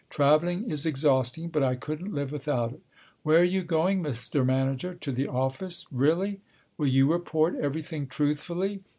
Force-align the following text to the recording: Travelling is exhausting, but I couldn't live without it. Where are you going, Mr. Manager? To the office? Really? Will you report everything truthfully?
Travelling 0.09 0.71
is 0.71 0.87
exhausting, 0.87 1.49
but 1.49 1.61
I 1.61 1.75
couldn't 1.75 2.11
live 2.11 2.31
without 2.31 2.73
it. 2.73 2.81
Where 3.21 3.41
are 3.41 3.43
you 3.43 3.61
going, 3.61 4.01
Mr. 4.01 4.43
Manager? 4.43 4.95
To 4.95 5.11
the 5.11 5.27
office? 5.27 5.85
Really? 5.91 6.41
Will 6.75 6.89
you 6.89 7.11
report 7.13 7.53
everything 7.59 8.07
truthfully? 8.07 8.81